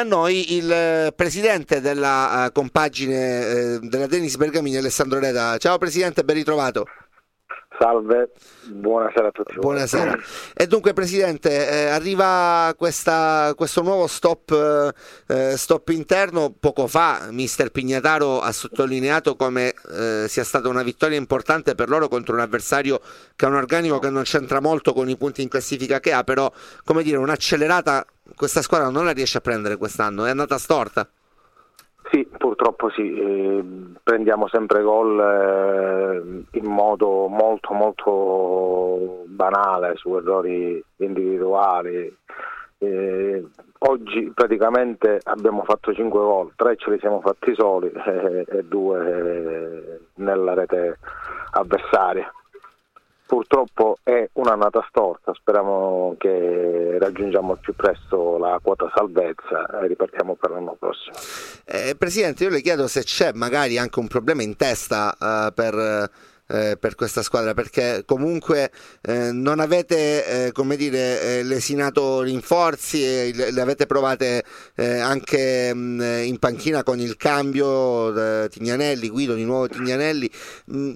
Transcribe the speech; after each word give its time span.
a 0.00 0.04
noi 0.04 0.54
il 0.54 1.12
presidente 1.14 1.82
della 1.82 2.46
uh, 2.46 2.52
compagine 2.52 3.46
eh, 3.46 3.78
della 3.82 4.06
Denis 4.06 4.36
Bergamini, 4.36 4.76
Alessandro 4.78 5.18
Reda. 5.18 5.58
Ciao 5.58 5.76
Presidente, 5.76 6.24
ben 6.24 6.36
ritrovato. 6.36 6.86
Salve, 7.78 8.30
buonasera 8.66 9.28
a 9.28 9.30
tutti. 9.30 9.54
Buonasera. 9.58 10.18
E 10.54 10.66
dunque 10.66 10.92
Presidente, 10.92 11.68
eh, 11.68 11.86
arriva 11.86 12.74
questa, 12.76 13.52
questo 13.56 13.82
nuovo 13.82 14.06
stop, 14.06 14.92
eh, 15.26 15.56
stop, 15.56 15.88
interno. 15.88 16.54
Poco 16.58 16.86
fa 16.86 17.28
Mister 17.30 17.70
Pignataro 17.70 18.40
ha 18.40 18.52
sottolineato 18.52 19.36
come 19.36 19.74
eh, 19.90 20.26
sia 20.28 20.44
stata 20.44 20.68
una 20.68 20.82
vittoria 20.82 21.16
importante 21.16 21.74
per 21.74 21.88
loro 21.88 22.08
contro 22.08 22.34
un 22.34 22.40
avversario 22.40 23.00
che 23.34 23.46
ha 23.46 23.48
un 23.48 23.56
organico 23.56 23.98
che 23.98 24.10
non 24.10 24.22
c'entra 24.22 24.60
molto 24.60 24.92
con 24.92 25.08
i 25.08 25.16
punti 25.16 25.42
in 25.42 25.48
classifica 25.48 25.98
che 26.00 26.12
ha, 26.12 26.24
però 26.24 26.52
come 26.84 27.02
dire 27.02 27.16
un'accelerata 27.16 28.04
questa 28.36 28.62
squadra 28.62 28.88
non 28.88 29.04
la 29.04 29.12
riesce 29.12 29.38
a 29.38 29.40
prendere 29.40 29.76
quest'anno, 29.76 30.24
è 30.24 30.30
andata 30.30 30.58
storta. 30.58 31.08
Sì, 32.12 32.28
purtroppo 32.36 32.90
sì, 32.90 33.10
eh, 33.10 33.64
prendiamo 34.02 34.46
sempre 34.48 34.82
gol 34.82 35.18
eh, 35.18 36.58
in 36.58 36.66
modo 36.66 37.26
molto 37.28 37.72
molto 37.72 39.24
banale 39.28 39.96
su 39.96 40.14
errori 40.14 40.84
individuali. 40.96 42.14
Eh, 42.76 43.46
oggi 43.78 44.30
praticamente 44.34 45.20
abbiamo 45.22 45.64
fatto 45.64 45.94
5 45.94 46.20
gol, 46.20 46.52
3 46.54 46.76
ce 46.76 46.90
li 46.90 46.98
siamo 46.98 47.22
fatti 47.22 47.54
soli 47.54 47.88
eh, 48.06 48.44
e 48.46 48.62
2 48.62 49.06
eh, 49.06 50.00
nella 50.16 50.52
rete 50.52 50.98
avversaria 51.52 52.30
purtroppo 53.32 53.96
è 54.02 54.28
un'annata 54.34 54.84
storta, 54.90 55.32
speriamo 55.32 56.16
che 56.18 56.98
raggiungiamo 57.00 57.52
al 57.52 57.60
più 57.60 57.74
presto 57.74 58.36
la 58.36 58.60
quota 58.62 58.92
salvezza 58.94 59.80
e 59.80 59.86
ripartiamo 59.86 60.34
per 60.34 60.50
l'anno 60.50 60.76
prossimo. 60.78 61.16
Eh, 61.64 61.94
Presidente, 61.96 62.44
io 62.44 62.50
le 62.50 62.60
chiedo 62.60 62.86
se 62.86 63.02
c'è 63.04 63.32
magari 63.32 63.78
anche 63.78 64.00
un 64.00 64.08
problema 64.08 64.42
in 64.42 64.54
testa 64.56 65.16
uh, 65.18 65.54
per... 65.54 66.10
Eh, 66.48 66.76
per 66.78 66.96
questa 66.96 67.22
squadra 67.22 67.54
perché 67.54 68.02
comunque 68.04 68.70
eh, 69.00 69.30
non 69.32 69.58
avete 69.58 70.48
eh, 70.48 70.52
come 70.52 70.76
dire 70.76 71.22
eh, 71.22 71.42
lesinato 71.44 72.20
rinforzi 72.20 73.02
e 73.02 73.32
le, 73.32 73.52
le 73.52 73.60
avete 73.60 73.86
provate 73.86 74.44
eh, 74.74 74.98
anche 74.98 75.72
mh, 75.72 76.24
in 76.24 76.38
panchina 76.38 76.82
con 76.82 76.98
il 76.98 77.16
cambio 77.16 78.48
Tignanelli, 78.48 79.08
Guido 79.08 79.34
di 79.34 79.44
nuovo 79.44 79.68
Tignanelli 79.68 80.30
mh, 80.66 80.92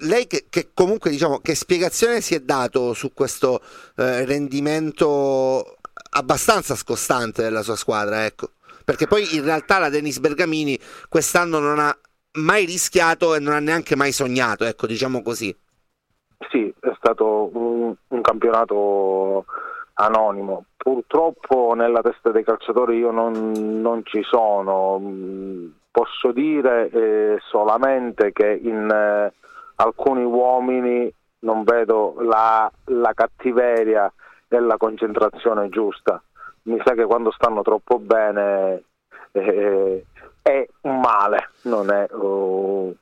lei 0.00 0.26
che, 0.26 0.46
che, 0.50 0.70
comunque 0.74 1.10
diciamo 1.10 1.38
che 1.38 1.54
spiegazione 1.54 2.20
si 2.20 2.34
è 2.34 2.40
dato 2.40 2.92
su 2.92 3.12
questo 3.12 3.60
eh, 3.96 4.24
rendimento 4.24 5.76
abbastanza 6.10 6.74
scostante 6.74 7.42
della 7.42 7.62
sua 7.62 7.76
squadra, 7.76 8.24
ecco. 8.24 8.50
Perché 8.84 9.06
poi 9.06 9.34
in 9.34 9.42
realtà 9.42 9.78
la 9.78 9.88
Denis 9.88 10.18
Bergamini 10.18 10.78
quest'anno 11.08 11.58
non 11.58 11.78
ha 11.78 11.96
mai 12.38 12.64
rischiato 12.64 13.34
e 13.34 13.40
non 13.40 13.54
ha 13.54 13.58
neanche 13.58 13.96
mai 13.96 14.12
sognato, 14.12 14.64
ecco, 14.64 14.86
diciamo 14.86 15.22
così. 15.22 15.54
Sì, 16.50 16.72
è 16.80 16.92
stato 16.96 17.50
un, 17.52 17.94
un 18.08 18.20
campionato 18.20 19.44
anonimo. 19.94 20.66
Purtroppo 20.76 21.74
nella 21.74 22.00
testa 22.00 22.30
dei 22.30 22.44
calciatori 22.44 22.98
io 22.98 23.10
non, 23.10 23.52
non 23.80 24.02
ci 24.04 24.22
sono. 24.22 25.00
Posso 25.90 26.30
dire 26.32 26.90
eh, 26.90 27.38
solamente 27.48 28.32
che 28.32 28.60
in 28.62 28.88
eh, 28.88 29.32
alcuni 29.76 30.24
uomini 30.24 31.12
non 31.40 31.64
vedo 31.64 32.16
la, 32.20 32.70
la 32.86 33.12
cattiveria 33.14 34.12
e 34.48 34.60
la 34.60 34.76
concentrazione 34.76 35.68
giusta. 35.68 36.22
Mi 36.62 36.80
sa 36.84 36.94
che 36.94 37.04
quando 37.04 37.30
stanno 37.30 37.62
troppo 37.62 37.98
bene 37.98 38.82
eh, 39.32 40.04
è 40.42 40.66
un 40.82 41.00
male, 41.00 41.50
non 41.62 41.90
è 41.90 42.06
uh, 42.10 42.96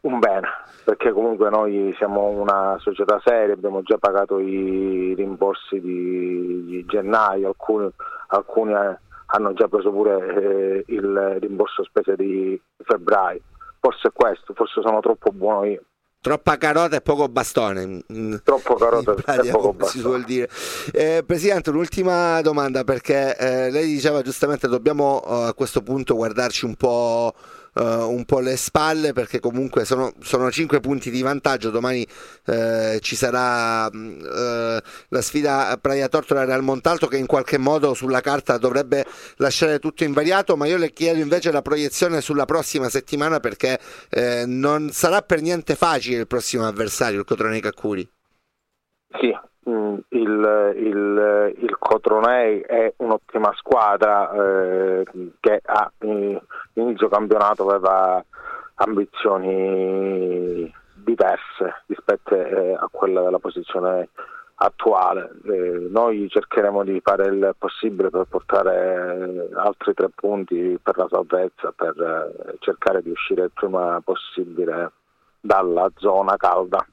un 0.00 0.18
bene, 0.18 0.48
perché 0.84 1.12
comunque 1.12 1.48
noi 1.48 1.94
siamo 1.96 2.28
una 2.28 2.76
società 2.80 3.20
seria, 3.24 3.54
abbiamo 3.54 3.82
già 3.82 3.96
pagato 3.96 4.38
i 4.38 5.14
rimborsi 5.14 5.80
di, 5.80 6.64
di 6.66 6.84
gennaio, 6.86 7.48
alcuni, 7.48 7.90
alcuni, 8.28 8.74
hanno 8.74 9.52
già 9.54 9.68
preso 9.68 9.90
pure 9.90 10.34
eh, 10.34 10.84
il 10.88 11.36
rimborso 11.40 11.84
spese 11.84 12.16
di 12.16 12.60
febbraio 12.82 13.40
forse 13.84 14.08
è 14.08 14.12
questo, 14.12 14.54
forse 14.54 14.80
sono 14.80 15.00
troppo 15.00 15.30
buono 15.30 15.66
io. 15.66 15.82
Troppa 16.18 16.56
carota 16.56 16.96
e 16.96 17.02
poco 17.02 17.28
bastone. 17.28 18.02
Troppo 18.42 18.76
carota 18.76 19.12
e 19.12 19.50
poco 19.50 19.74
bastone. 19.74 19.90
Si 19.90 20.00
vuol 20.00 20.24
dire. 20.24 20.48
Eh, 20.90 21.22
Presidente, 21.26 21.68
un'ultima 21.68 22.40
domanda 22.40 22.82
perché 22.82 23.36
eh, 23.36 23.70
lei 23.70 23.84
diceva 23.84 24.22
giustamente 24.22 24.66
dobbiamo 24.66 25.20
uh, 25.22 25.32
a 25.48 25.54
questo 25.54 25.82
punto 25.82 26.14
guardarci 26.14 26.64
un 26.64 26.76
po' 26.76 27.34
uh, 27.74 27.82
un 27.82 28.24
po' 28.24 28.40
le 28.40 28.56
spalle 28.56 29.12
perché 29.12 29.40
comunque 29.40 29.84
sono, 29.84 30.12
sono 30.20 30.50
5 30.50 30.80
punti 30.80 31.10
di 31.10 31.20
vantaggio, 31.20 31.70
domani 31.70 32.06
uh, 32.46 32.98
ci 33.00 33.16
sarà 33.16 33.86
uh, 33.86 34.63
la 35.08 35.20
sfida 35.20 35.76
Praia 35.80 36.08
Tortora 36.08 36.44
Real 36.44 36.62
Montalto 36.62 37.06
che 37.06 37.16
in 37.16 37.26
qualche 37.26 37.58
modo 37.58 37.94
sulla 37.94 38.20
carta 38.20 38.58
dovrebbe 38.58 39.04
lasciare 39.36 39.78
tutto 39.78 40.04
invariato, 40.04 40.56
ma 40.56 40.66
io 40.66 40.76
le 40.76 40.90
chiedo 40.90 41.20
invece 41.20 41.52
la 41.52 41.62
proiezione 41.62 42.20
sulla 42.20 42.44
prossima 42.44 42.88
settimana 42.88 43.40
perché 43.40 43.78
non 44.46 44.90
sarà 44.90 45.22
per 45.22 45.40
niente 45.40 45.74
facile 45.74 46.20
il 46.20 46.26
prossimo 46.26 46.66
avversario, 46.66 47.20
il 47.20 47.24
Cotrone 47.24 47.60
Caccuri. 47.60 48.08
Sì, 49.20 49.32
Mm, 49.68 49.96
il, 50.10 50.72
il, 50.76 51.54
il, 51.56 51.76
Cotronei 51.78 52.60
è 52.60 52.92
un'ottima 52.98 53.50
squadra 53.56 54.30
eh, 54.30 55.04
che 55.40 55.60
a 55.64 55.90
inizio 56.74 57.08
campionato 57.08 57.66
aveva 57.66 58.22
ambizioni 58.74 60.70
diverse 60.96 61.82
rispetto 61.86 62.34
eh, 62.34 62.74
a 62.74 62.88
quella 62.90 63.22
della 63.22 63.38
posizione 63.38 64.10
attuale. 64.64 65.30
Eh, 65.44 65.88
noi 65.90 66.28
cercheremo 66.28 66.84
di 66.84 67.00
fare 67.02 67.26
il 67.26 67.54
possibile 67.58 68.10
per 68.10 68.24
portare 68.28 69.48
altri 69.54 69.94
tre 69.94 70.08
punti 70.14 70.78
per 70.82 70.96
la 70.96 71.06
salvezza, 71.10 71.72
per 71.76 71.94
eh, 71.96 72.56
cercare 72.60 73.02
di 73.02 73.10
uscire 73.10 73.44
il 73.44 73.50
prima 73.52 74.00
possibile 74.02 74.92
dalla 75.40 75.90
zona 75.96 76.36
calda. 76.36 76.86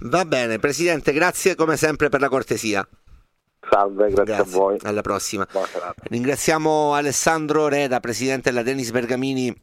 Va 0.00 0.24
bene, 0.24 0.58
Presidente, 0.58 1.12
grazie 1.12 1.54
come 1.54 1.76
sempre 1.76 2.08
per 2.08 2.20
la 2.20 2.28
cortesia. 2.28 2.86
Salve, 3.70 4.10
grazie, 4.10 4.24
grazie, 4.24 4.42
a 4.42 4.58
voi. 4.58 4.78
Alla 4.82 5.02
prossima. 5.02 5.46
Ringraziamo 6.04 6.94
Alessandro 6.94 7.68
Reda, 7.68 8.00
Presidente 8.00 8.50
della 8.50 8.62
Denis 8.62 8.90
Bergamini 8.90 9.54